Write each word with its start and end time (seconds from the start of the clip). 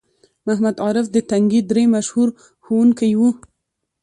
محمد 0.45 0.75
عارف 0.85 1.07
د 1.11 1.17
تنگي 1.31 1.61
درې 1.71 1.83
مشهور 1.95 2.27
ښوونکی 2.63 3.11
وو 3.19 3.29